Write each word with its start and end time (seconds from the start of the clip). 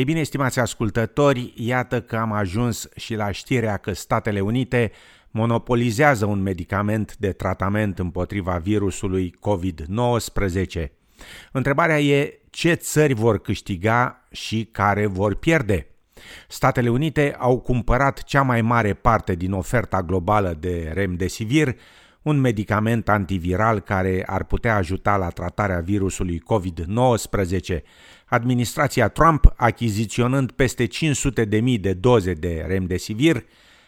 Ei 0.00 0.06
bine, 0.06 0.20
estimați 0.20 0.58
ascultători, 0.58 1.52
iată 1.56 2.00
că 2.02 2.16
am 2.16 2.32
ajuns 2.32 2.88
și 2.96 3.14
la 3.14 3.30
știrea 3.30 3.76
că 3.76 3.92
Statele 3.92 4.40
Unite 4.40 4.92
monopolizează 5.30 6.24
un 6.24 6.42
medicament 6.42 7.16
de 7.16 7.32
tratament 7.32 7.98
împotriva 7.98 8.56
virusului 8.56 9.34
COVID-19. 9.38 10.86
Întrebarea 11.52 12.00
e 12.00 12.40
ce 12.50 12.72
țări 12.74 13.14
vor 13.14 13.38
câștiga 13.38 14.26
și 14.30 14.68
care 14.72 15.06
vor 15.06 15.34
pierde. 15.34 15.86
Statele 16.48 16.88
Unite 16.88 17.36
au 17.38 17.58
cumpărat 17.58 18.22
cea 18.22 18.42
mai 18.42 18.62
mare 18.62 18.94
parte 18.94 19.34
din 19.34 19.52
oferta 19.52 20.02
globală 20.02 20.56
de 20.60 20.90
remdesivir, 20.94 21.76
un 22.22 22.40
medicament 22.40 23.08
antiviral 23.08 23.80
care 23.80 24.22
ar 24.26 24.44
putea 24.44 24.76
ajuta 24.76 25.16
la 25.16 25.28
tratarea 25.28 25.80
virusului 25.80 26.42
COVID-19, 26.42 27.80
administrația 28.30 29.08
Trump 29.08 29.52
achiziționând 29.56 30.50
peste 30.50 30.86
500 30.86 31.44
de 31.44 31.60
mii 31.60 31.78
de 31.78 31.92
doze 31.92 32.32
de 32.32 32.64
remdesivir, 32.68 33.44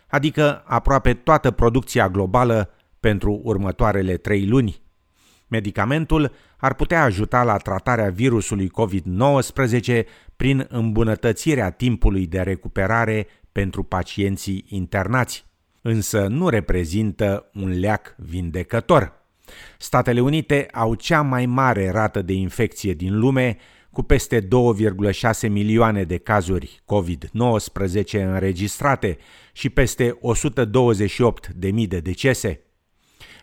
adică 0.09 0.63
aproape 0.67 1.15
toată 1.15 1.51
producția 1.51 2.09
globală 2.09 2.71
pentru 3.01 3.41
următoarele 3.45 4.17
trei 4.17 4.47
luni. 4.47 4.81
Medicamentul 5.49 6.33
ar 6.57 6.75
putea 6.75 7.03
ajuta 7.03 7.43
la 7.43 7.57
tratarea 7.57 8.11
virusului 8.11 8.71
COVID-19 8.71 10.03
prin 10.37 10.67
îmbunătățirea 10.69 11.71
timpului 11.71 12.27
de 12.27 12.41
recuperare 12.41 13.27
pentru 13.53 13.83
pacienții 13.83 14.65
internați, 14.69 15.47
însă 15.83 16.27
nu 16.27 16.49
reprezintă 16.49 17.51
un 17.55 17.81
leac 17.81 18.15
vindecător. 18.17 19.13
Statele 19.79 20.21
Unite 20.21 20.69
au 20.73 20.95
cea 20.95 21.23
mai 21.23 21.47
mare 21.47 21.91
rată 21.91 22.23
de 22.23 22.33
infecție 22.33 22.93
din 22.93 23.19
lume, 23.19 23.57
cu 23.93 24.03
peste 24.03 24.41
2,6 24.41 25.49
milioane 25.49 26.05
de 26.05 26.19
cazuri 26.19 26.83
COVID-19 26.85 28.11
înregistrate 28.13 29.19
și 29.53 29.71
peste 29.71 30.19
128.000 31.61 31.89
de 31.89 32.01
decese. 32.01 32.61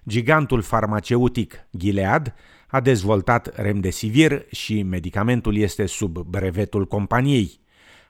Gigantul 0.07 0.61
farmaceutic 0.61 1.67
Gilead 1.77 2.33
a 2.67 2.79
dezvoltat 2.79 3.61
remdesivir 3.61 4.45
și 4.51 4.83
medicamentul 4.83 5.57
este 5.57 5.85
sub 5.85 6.17
brevetul 6.17 6.85
companiei. 6.85 7.59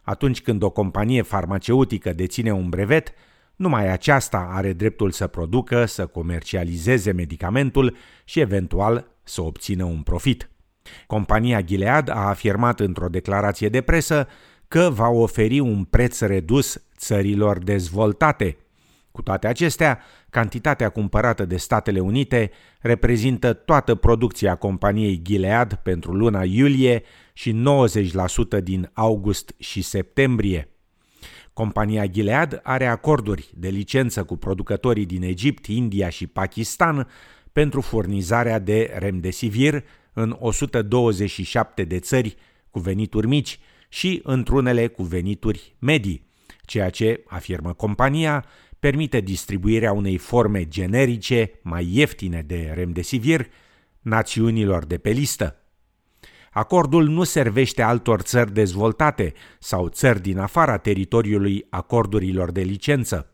Atunci 0.01 0.41
când 0.41 0.63
o 0.63 0.69
companie 0.69 1.21
farmaceutică 1.21 2.13
deține 2.13 2.51
un 2.51 2.69
brevet, 2.69 3.13
numai 3.55 3.91
aceasta 3.91 4.47
are 4.51 4.73
dreptul 4.73 5.11
să 5.11 5.27
producă, 5.27 5.85
să 5.85 6.05
comercializeze 6.05 7.11
medicamentul 7.11 7.95
și 8.23 8.39
eventual 8.39 9.11
să 9.23 9.41
obțină 9.41 9.83
un 9.83 10.01
profit. 10.01 10.49
Compania 11.07 11.61
Gilead 11.61 12.09
a 12.09 12.27
afirmat 12.27 12.79
într-o 12.79 13.07
declarație 13.07 13.69
de 13.69 13.81
presă 13.81 14.27
că 14.67 14.89
va 14.93 15.07
oferi 15.07 15.59
un 15.59 15.83
preț 15.83 16.19
redus 16.19 16.83
țărilor 16.97 17.57
dezvoltate. 17.57 18.57
Cu 19.11 19.21
toate 19.21 19.47
acestea, 19.47 19.99
cantitatea 20.29 20.89
cumpărată 20.89 21.45
de 21.45 21.57
Statele 21.57 21.99
Unite 21.99 22.51
reprezintă 22.81 23.53
toată 23.53 23.95
producția 23.95 24.55
companiei 24.55 25.21
Gilead 25.21 25.73
pentru 25.73 26.13
luna 26.13 26.43
iulie 26.43 27.03
și 27.33 27.63
90% 28.59 28.63
din 28.63 28.89
august 28.93 29.55
și 29.57 29.81
septembrie. 29.81 30.69
Compania 31.53 32.05
Gilead 32.05 32.59
are 32.63 32.85
acorduri 32.85 33.49
de 33.53 33.67
licență 33.69 34.23
cu 34.23 34.37
producătorii 34.37 35.05
din 35.05 35.23
Egipt, 35.23 35.65
India 35.65 36.09
și 36.09 36.27
Pakistan 36.27 37.07
pentru 37.51 37.81
furnizarea 37.81 38.59
de 38.59 38.95
remdesivir 38.97 39.83
în 40.13 40.35
127 40.39 41.83
de 41.83 41.99
țări 41.99 42.35
cu 42.69 42.79
venituri 42.79 43.27
mici 43.27 43.59
și 43.89 44.19
într-unele 44.23 44.87
cu 44.87 45.03
venituri 45.03 45.75
medii, 45.79 46.27
ceea 46.65 46.89
ce, 46.89 47.23
afirmă 47.27 47.73
compania, 47.73 48.45
permite 48.79 49.19
distribuirea 49.19 49.91
unei 49.91 50.17
forme 50.17 50.67
generice 50.67 51.51
mai 51.61 51.87
ieftine 51.91 52.43
de 52.47 52.71
remdesivir 52.75 53.47
națiunilor 54.01 54.85
de 54.85 54.97
pe 54.97 55.09
listă. 55.09 55.53
Acordul 56.51 57.07
nu 57.07 57.23
servește 57.23 57.81
altor 57.81 58.21
țări 58.21 58.53
dezvoltate 58.53 59.33
sau 59.59 59.87
țări 59.87 60.21
din 60.21 60.37
afara 60.37 60.77
teritoriului 60.77 61.65
acordurilor 61.69 62.51
de 62.51 62.61
licență. 62.61 63.33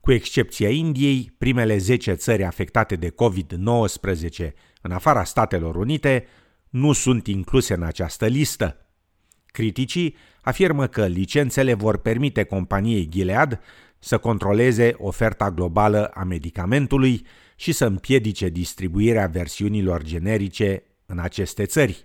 Cu 0.00 0.12
excepția 0.12 0.68
Indiei, 0.68 1.34
primele 1.38 1.76
10 1.76 2.12
țări 2.12 2.44
afectate 2.44 2.96
de 2.96 3.10
COVID-19 3.10 4.52
în 4.86 4.92
afara 4.92 5.24
Statelor 5.24 5.76
Unite 5.76 6.26
nu 6.68 6.92
sunt 6.92 7.26
incluse 7.26 7.74
în 7.74 7.82
această 7.82 8.26
listă. 8.26 8.86
Criticii 9.46 10.16
afirmă 10.42 10.86
că 10.86 11.06
licențele 11.06 11.74
vor 11.74 11.98
permite 11.98 12.44
companiei 12.44 13.08
Gilead 13.08 13.60
să 13.98 14.18
controleze 14.18 14.94
oferta 14.98 15.50
globală 15.50 16.06
a 16.06 16.24
medicamentului 16.24 17.26
și 17.56 17.72
să 17.72 17.84
împiedice 17.84 18.48
distribuirea 18.48 19.26
versiunilor 19.26 20.02
generice 20.02 20.82
în 21.06 21.18
aceste 21.18 21.64
țări. 21.64 22.04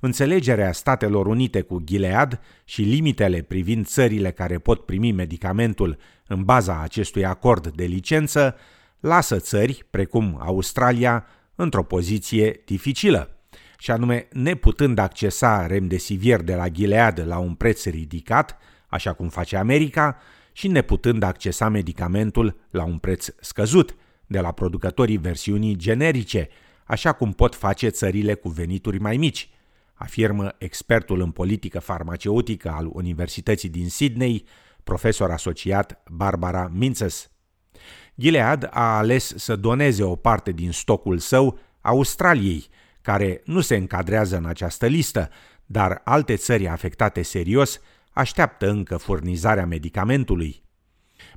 Înțelegerea 0.00 0.72
Statelor 0.72 1.26
Unite 1.26 1.60
cu 1.60 1.80
Gilead 1.84 2.40
și 2.64 2.82
limitele 2.82 3.42
privind 3.42 3.86
țările 3.86 4.30
care 4.30 4.58
pot 4.58 4.84
primi 4.84 5.12
medicamentul 5.12 5.98
în 6.26 6.44
baza 6.44 6.80
acestui 6.82 7.24
acord 7.24 7.68
de 7.68 7.84
licență 7.84 8.56
lasă 9.00 9.38
țări, 9.38 9.86
precum 9.90 10.36
Australia, 10.40 11.26
într-o 11.60 11.82
poziție 11.82 12.62
dificilă, 12.64 13.36
și 13.78 13.90
anume 13.90 14.28
neputând 14.32 14.98
accesa 14.98 15.66
remdesivir 15.66 16.40
de 16.40 16.54
la 16.54 16.68
Gilead 16.68 17.24
la 17.26 17.38
un 17.38 17.54
preț 17.54 17.84
ridicat, 17.84 18.58
așa 18.88 19.12
cum 19.12 19.28
face 19.28 19.56
America, 19.56 20.16
și 20.52 20.68
neputând 20.68 21.22
accesa 21.22 21.68
medicamentul 21.68 22.60
la 22.70 22.84
un 22.84 22.98
preț 22.98 23.26
scăzut 23.40 23.96
de 24.26 24.40
la 24.40 24.52
producătorii 24.52 25.16
versiunii 25.16 25.76
generice, 25.76 26.48
așa 26.84 27.12
cum 27.12 27.32
pot 27.32 27.54
face 27.54 27.88
țările 27.88 28.34
cu 28.34 28.48
venituri 28.48 28.98
mai 28.98 29.16
mici, 29.16 29.50
afirmă 29.94 30.54
expertul 30.58 31.20
în 31.20 31.30
politică 31.30 31.78
farmaceutică 31.78 32.70
al 32.70 32.88
Universității 32.92 33.68
din 33.68 33.88
Sydney, 33.88 34.44
profesor 34.84 35.30
asociat 35.30 36.02
Barbara 36.10 36.70
Minces. 36.74 37.30
Gilead 38.20 38.68
a 38.70 38.96
ales 38.96 39.32
să 39.36 39.56
doneze 39.56 40.02
o 40.02 40.16
parte 40.16 40.52
din 40.52 40.72
stocul 40.72 41.18
său 41.18 41.58
Australiei, 41.80 42.66
care 43.00 43.42
nu 43.44 43.60
se 43.60 43.76
încadrează 43.76 44.36
în 44.36 44.44
această 44.44 44.86
listă, 44.86 45.30
dar 45.66 46.00
alte 46.04 46.36
țări 46.36 46.68
afectate 46.68 47.22
serios 47.22 47.80
așteaptă 48.12 48.68
încă 48.68 48.96
furnizarea 48.96 49.66
medicamentului. 49.66 50.62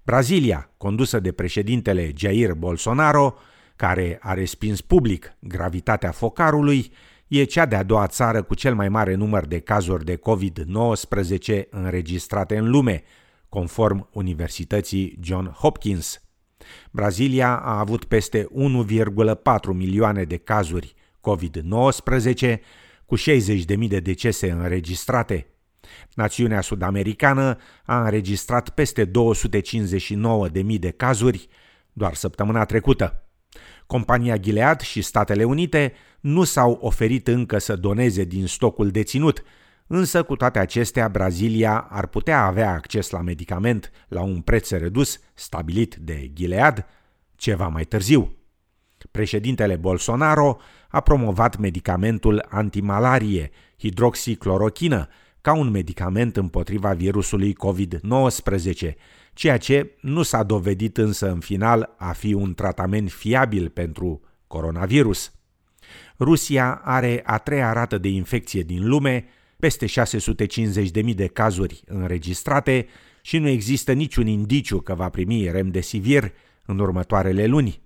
Brazilia, 0.03 0.69
condusă 0.77 1.19
de 1.19 1.31
președintele 1.31 2.11
Jair 2.15 2.53
Bolsonaro, 2.53 3.35
care 3.75 4.19
a 4.21 4.33
respins 4.33 4.81
public 4.81 5.35
gravitatea 5.39 6.11
focarului, 6.11 6.91
e 7.27 7.43
cea 7.43 7.65
de-a 7.65 7.83
doua 7.83 8.07
țară 8.07 8.43
cu 8.43 8.55
cel 8.55 8.75
mai 8.75 8.89
mare 8.89 9.15
număr 9.15 9.45
de 9.45 9.59
cazuri 9.59 10.05
de 10.05 10.19
COVID-19 10.19 11.69
înregistrate 11.69 12.57
în 12.57 12.69
lume, 12.69 13.03
conform 13.49 14.09
Universității 14.11 15.19
John 15.21 15.47
Hopkins. 15.47 16.21
Brazilia 16.91 17.57
a 17.57 17.79
avut 17.79 18.03
peste 18.03 18.43
1,4 18.43 18.53
milioane 19.73 20.23
de 20.23 20.37
cazuri 20.37 20.95
COVID-19, 21.19 22.55
cu 23.05 23.17
60.000 23.17 23.87
de 23.87 23.99
decese 23.99 24.51
înregistrate. 24.51 25.47
Națiunea 26.13 26.61
sud-americană 26.61 27.57
a 27.85 28.03
înregistrat 28.03 28.69
peste 28.69 29.11
259.000 30.53 30.79
de 30.79 30.91
cazuri 30.91 31.47
doar 31.93 32.13
săptămâna 32.13 32.65
trecută. 32.65 33.23
Compania 33.85 34.37
Gilead 34.37 34.79
și 34.79 35.01
Statele 35.01 35.43
Unite 35.43 35.93
nu 36.19 36.43
s-au 36.43 36.77
oferit 36.81 37.27
încă 37.27 37.57
să 37.57 37.75
doneze 37.75 38.23
din 38.23 38.47
stocul 38.47 38.89
deținut, 38.89 39.43
însă 39.93 40.23
cu 40.23 40.35
toate 40.35 40.59
acestea 40.59 41.09
Brazilia 41.09 41.87
ar 41.89 42.07
putea 42.07 42.45
avea 42.45 42.71
acces 42.71 43.09
la 43.09 43.21
medicament 43.21 43.91
la 44.07 44.21
un 44.21 44.41
preț 44.41 44.69
redus 44.69 45.19
stabilit 45.33 45.95
de 45.95 46.31
Gilead 46.33 46.85
ceva 47.35 47.67
mai 47.67 47.83
târziu. 47.83 48.35
Președintele 49.11 49.75
Bolsonaro 49.75 50.57
a 50.89 50.99
promovat 50.99 51.57
medicamentul 51.57 52.45
antimalarie, 52.49 53.51
hidroxiclorochină, 53.79 55.07
ca 55.41 55.53
un 55.53 55.69
medicament 55.69 56.37
împotriva 56.37 56.93
virusului 56.93 57.55
COVID-19, 57.55 58.93
ceea 59.33 59.57
ce 59.57 59.97
nu 60.01 60.21
s-a 60.21 60.43
dovedit 60.43 60.97
însă 60.97 61.31
în 61.31 61.39
final 61.39 61.95
a 61.97 62.11
fi 62.11 62.33
un 62.33 62.53
tratament 62.53 63.11
fiabil 63.11 63.69
pentru 63.69 64.21
coronavirus. 64.47 65.31
Rusia 66.19 66.81
are 66.83 67.21
a 67.25 67.37
treia 67.37 67.73
rată 67.73 67.97
de 67.97 68.07
infecție 68.07 68.61
din 68.61 68.87
lume, 68.87 69.25
peste 69.61 69.85
650.000 69.85 71.15
de 71.15 71.27
cazuri 71.27 71.81
înregistrate 71.85 72.87
și 73.21 73.37
nu 73.37 73.47
există 73.47 73.91
niciun 73.91 74.27
indiciu 74.27 74.79
că 74.79 74.93
va 74.93 75.09
primi 75.09 75.51
remdesivir 75.51 76.31
în 76.65 76.79
următoarele 76.79 77.45
luni. 77.45 77.81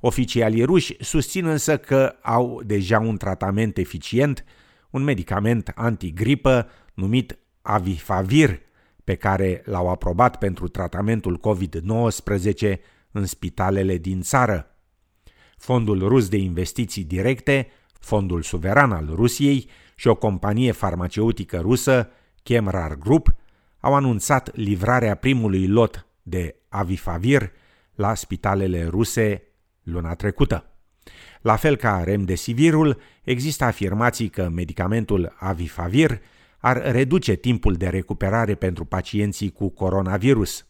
Oficialii 0.00 0.64
ruși 0.64 0.96
susțin 1.00 1.46
însă 1.46 1.76
că 1.76 2.14
au 2.22 2.62
deja 2.64 2.98
un 2.98 3.16
tratament 3.16 3.78
eficient, 3.78 4.44
un 4.90 5.02
medicament 5.02 5.72
antigripă 5.74 6.68
numit 6.94 7.38
Avifavir, 7.62 8.60
pe 9.04 9.14
care 9.14 9.62
l-au 9.64 9.88
aprobat 9.88 10.38
pentru 10.38 10.68
tratamentul 10.68 11.40
COVID-19 11.40 12.74
în 13.10 13.26
spitalele 13.26 13.96
din 13.96 14.20
țară. 14.20 14.76
Fondul 15.56 16.08
rus 16.08 16.28
de 16.28 16.36
investiții 16.36 17.04
directe, 17.04 17.68
fondul 18.04 18.42
suveran 18.42 18.92
al 18.92 19.10
Rusiei 19.14 19.68
și 19.94 20.08
o 20.08 20.14
companie 20.14 20.72
farmaceutică 20.72 21.58
rusă, 21.60 22.08
Chemrar 22.42 22.94
Group, 22.94 23.34
au 23.80 23.94
anunțat 23.94 24.56
livrarea 24.56 25.14
primului 25.14 25.66
lot 25.66 26.06
de 26.22 26.56
Avifavir 26.68 27.52
la 27.94 28.14
spitalele 28.14 28.86
ruse 28.86 29.42
luna 29.82 30.14
trecută. 30.14 30.66
La 31.40 31.56
fel 31.56 31.76
ca 31.76 32.02
remdesivirul, 32.04 33.00
există 33.22 33.64
afirmații 33.64 34.28
că 34.28 34.48
medicamentul 34.48 35.34
Avifavir 35.38 36.20
ar 36.58 36.90
reduce 36.90 37.34
timpul 37.34 37.74
de 37.74 37.88
recuperare 37.88 38.54
pentru 38.54 38.84
pacienții 38.84 39.50
cu 39.50 39.68
coronavirus. 39.68 40.66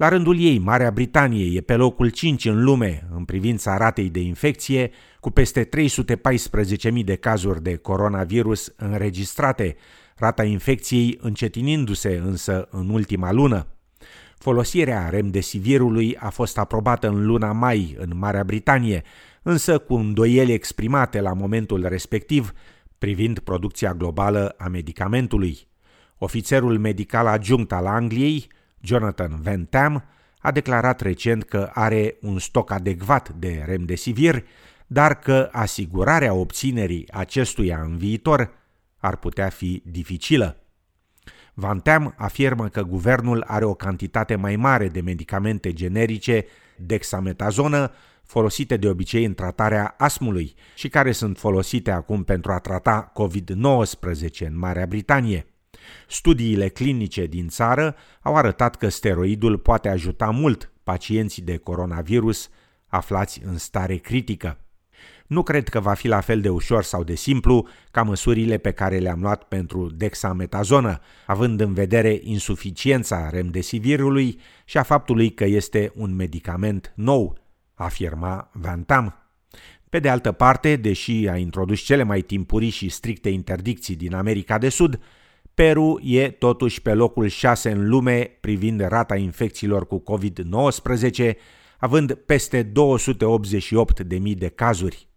La 0.00 0.08
rândul 0.08 0.40
ei, 0.40 0.58
Marea 0.58 0.90
Britanie 0.90 1.56
e 1.56 1.60
pe 1.60 1.74
locul 1.74 2.08
5 2.08 2.44
în 2.44 2.64
lume 2.64 3.08
în 3.14 3.24
privința 3.24 3.76
ratei 3.76 4.10
de 4.10 4.20
infecție, 4.20 4.90
cu 5.20 5.30
peste 5.30 5.68
314.000 5.68 7.04
de 7.04 7.16
cazuri 7.16 7.62
de 7.62 7.76
coronavirus 7.76 8.72
înregistrate, 8.76 9.76
rata 10.16 10.44
infecției 10.44 11.18
încetinindu-se 11.22 12.22
însă 12.24 12.68
în 12.70 12.88
ultima 12.88 13.32
lună. 13.32 13.66
Folosirea 14.38 15.08
remdesivirului 15.08 16.16
a 16.16 16.28
fost 16.28 16.58
aprobată 16.58 17.08
în 17.08 17.26
luna 17.26 17.52
mai 17.52 17.96
în 17.98 18.12
Marea 18.14 18.44
Britanie, 18.44 19.02
însă 19.42 19.78
cu 19.78 19.94
îndoieli 19.94 20.52
exprimate 20.52 21.20
la 21.20 21.32
momentul 21.32 21.86
respectiv 21.88 22.52
privind 22.98 23.38
producția 23.38 23.94
globală 23.94 24.54
a 24.58 24.68
medicamentului. 24.68 25.58
Ofițerul 26.18 26.78
medical 26.78 27.26
adjunct 27.26 27.72
al 27.72 27.86
Angliei, 27.86 28.48
Jonathan 28.80 29.40
Van 29.42 29.64
Tam, 29.64 30.04
a 30.38 30.50
declarat 30.50 31.00
recent 31.00 31.42
că 31.42 31.70
are 31.74 32.16
un 32.20 32.38
stoc 32.38 32.70
adecvat 32.70 33.28
de 33.28 33.62
remdesivir, 33.66 34.44
dar 34.86 35.18
că 35.18 35.48
asigurarea 35.52 36.34
obținerii 36.34 37.12
acestuia 37.12 37.80
în 37.82 37.96
viitor 37.96 38.50
ar 38.96 39.16
putea 39.16 39.48
fi 39.48 39.82
dificilă. 39.86 40.56
Van 41.54 41.80
Tam 41.80 42.14
afirmă 42.16 42.68
că 42.68 42.82
guvernul 42.82 43.44
are 43.46 43.64
o 43.64 43.74
cantitate 43.74 44.34
mai 44.34 44.56
mare 44.56 44.88
de 44.88 45.00
medicamente 45.00 45.72
generice 45.72 46.44
dexametazonă 46.76 47.92
folosite 48.22 48.76
de 48.76 48.88
obicei 48.88 49.24
în 49.24 49.34
tratarea 49.34 49.94
asmului 49.98 50.54
și 50.74 50.88
care 50.88 51.12
sunt 51.12 51.38
folosite 51.38 51.90
acum 51.90 52.24
pentru 52.24 52.52
a 52.52 52.58
trata 52.58 53.12
COVID-19 53.12 54.38
în 54.38 54.58
Marea 54.58 54.86
Britanie. 54.86 55.46
Studiile 56.08 56.68
clinice 56.68 57.26
din 57.26 57.48
țară 57.48 57.96
au 58.20 58.36
arătat 58.36 58.76
că 58.76 58.88
steroidul 58.88 59.58
poate 59.58 59.88
ajuta 59.88 60.30
mult 60.30 60.72
pacienții 60.82 61.42
de 61.42 61.56
coronavirus 61.56 62.48
aflați 62.86 63.40
în 63.44 63.58
stare 63.58 63.96
critică. 63.96 64.58
Nu 65.26 65.42
cred 65.42 65.68
că 65.68 65.80
va 65.80 65.94
fi 65.94 66.08
la 66.08 66.20
fel 66.20 66.40
de 66.40 66.48
ușor 66.48 66.82
sau 66.82 67.04
de 67.04 67.14
simplu 67.14 67.68
ca 67.90 68.02
măsurile 68.02 68.58
pe 68.58 68.70
care 68.70 68.98
le-am 68.98 69.20
luat 69.20 69.42
pentru 69.42 69.90
dexametazonă, 69.90 71.00
având 71.26 71.60
în 71.60 71.72
vedere 71.72 72.20
insuficiența 72.22 73.30
remdesivirului 73.30 74.40
și 74.64 74.78
a 74.78 74.82
faptului 74.82 75.30
că 75.30 75.44
este 75.44 75.92
un 75.94 76.14
medicament 76.14 76.92
nou, 76.96 77.38
afirma 77.74 78.50
Van 78.52 78.82
Tam. 78.82 79.14
Pe 79.88 79.98
de 79.98 80.08
altă 80.08 80.32
parte, 80.32 80.76
deși 80.76 81.28
a 81.28 81.36
introdus 81.36 81.80
cele 81.80 82.02
mai 82.02 82.20
timpurii 82.20 82.70
și 82.70 82.88
stricte 82.88 83.28
interdicții 83.28 83.96
din 83.96 84.14
America 84.14 84.58
de 84.58 84.68
Sud, 84.68 85.00
Peru 85.54 86.00
e 86.02 86.30
totuși 86.30 86.82
pe 86.82 86.94
locul 86.94 87.28
6 87.28 87.70
în 87.70 87.88
lume 87.88 88.38
privind 88.40 88.80
rata 88.80 89.16
infecțiilor 89.16 89.86
cu 89.86 90.02
COVID-19, 90.02 91.32
având 91.78 92.12
peste 92.12 92.72
288.000 92.72 94.36
de 94.36 94.48
cazuri. 94.48 95.08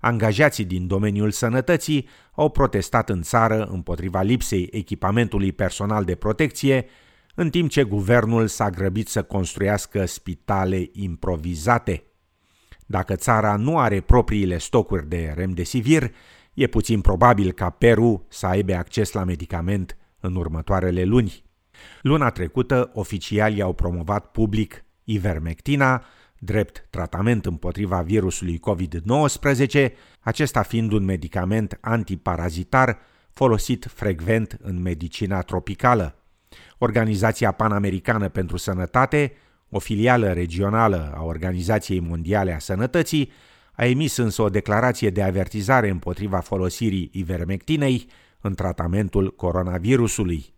Angajații 0.00 0.64
din 0.64 0.86
domeniul 0.86 1.30
sănătății 1.30 2.08
au 2.32 2.50
protestat 2.50 3.08
în 3.10 3.22
țară 3.22 3.64
împotriva 3.64 4.20
lipsei 4.20 4.68
echipamentului 4.72 5.52
personal 5.52 6.04
de 6.04 6.14
protecție, 6.14 6.86
în 7.34 7.50
timp 7.50 7.70
ce 7.70 7.82
guvernul 7.82 8.46
s-a 8.46 8.70
grăbit 8.70 9.08
să 9.08 9.22
construiască 9.22 10.04
spitale 10.04 10.88
improvizate. 10.92 12.02
Dacă 12.86 13.14
țara 13.14 13.56
nu 13.56 13.78
are 13.78 14.00
propriile 14.00 14.58
stocuri 14.58 15.08
de 15.08 15.32
remdesivir, 15.36 16.10
e 16.58 16.66
puțin 16.66 17.00
probabil 17.00 17.52
ca 17.52 17.70
Peru 17.70 18.26
să 18.28 18.46
aibă 18.46 18.74
acces 18.74 19.12
la 19.12 19.24
medicament 19.24 19.96
în 20.20 20.34
următoarele 20.34 21.04
luni. 21.04 21.42
Luna 22.02 22.30
trecută, 22.30 22.90
oficialii 22.94 23.62
au 23.62 23.72
promovat 23.72 24.30
public 24.30 24.84
ivermectina, 25.04 26.04
drept 26.38 26.86
tratament 26.90 27.46
împotriva 27.46 28.02
virusului 28.02 28.60
COVID-19, 28.60 29.88
acesta 30.20 30.62
fiind 30.62 30.92
un 30.92 31.04
medicament 31.04 31.78
antiparazitar 31.80 32.98
folosit 33.32 33.86
frecvent 33.94 34.58
în 34.62 34.82
medicina 34.82 35.40
tropicală. 35.40 36.22
Organizația 36.78 37.50
Panamericană 37.50 38.28
pentru 38.28 38.56
Sănătate, 38.56 39.32
o 39.70 39.78
filială 39.78 40.32
regională 40.32 41.14
a 41.16 41.22
Organizației 41.22 42.00
Mondiale 42.00 42.52
a 42.52 42.58
Sănătății, 42.58 43.32
a 43.78 43.86
emis 43.86 44.16
însă 44.16 44.42
o 44.42 44.48
declarație 44.48 45.10
de 45.10 45.22
avertizare 45.22 45.88
împotriva 45.88 46.40
folosirii 46.40 47.10
ivermectinei 47.12 48.06
în 48.40 48.54
tratamentul 48.54 49.34
coronavirusului. 49.34 50.54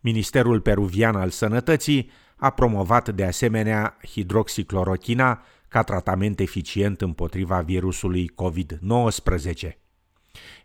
Ministerul 0.00 0.60
Peruvian 0.60 1.16
al 1.16 1.30
Sănătății 1.30 2.10
a 2.36 2.50
promovat 2.50 3.08
de 3.08 3.24
asemenea 3.24 3.96
hidroxiclorochina 4.12 5.42
ca 5.68 5.82
tratament 5.82 6.40
eficient 6.40 7.00
împotriva 7.00 7.60
virusului 7.60 8.30
COVID-19. 8.30 9.68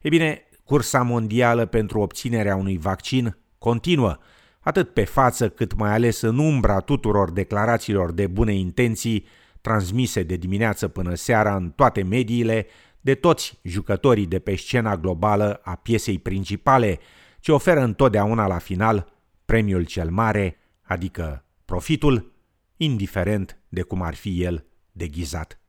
E 0.02 0.10
bine, 0.10 0.42
cursa 0.64 1.02
mondială 1.02 1.66
pentru 1.66 2.00
obținerea 2.00 2.56
unui 2.56 2.78
vaccin 2.78 3.38
continuă, 3.58 4.18
atât 4.60 4.90
pe 4.94 5.04
față 5.04 5.50
cât 5.50 5.76
mai 5.76 5.94
ales 5.94 6.22
în 6.22 6.38
umbra 6.38 6.80
tuturor 6.80 7.32
declarațiilor 7.32 8.12
de 8.12 8.28
bune 8.28 8.54
intenții 8.54 9.26
transmise 9.62 10.24
de 10.24 10.36
dimineață 10.36 10.88
până 10.88 11.13
seara 11.13 11.56
în 11.56 11.69
toate 11.69 12.04
mediile 12.04 12.65
de 13.01 13.15
toți 13.15 13.59
jucătorii 13.63 14.25
de 14.25 14.39
pe 14.39 14.56
scena 14.56 14.98
globală 14.98 15.59
a 15.63 15.75
piesei 15.75 16.19
principale, 16.19 17.00
ce 17.39 17.51
oferă 17.51 17.79
întotdeauna 17.79 18.48
la 18.48 18.58
final 18.58 19.13
premiul 19.46 19.86
cel 19.86 20.10
mare, 20.10 20.58
adică 20.82 21.43
profitul, 21.65 22.32
indiferent 22.77 23.60
de 23.70 23.82
cum 23.82 24.01
ar 24.01 24.13
fi 24.13 24.43
el 24.43 24.65
deghizat. 24.91 25.60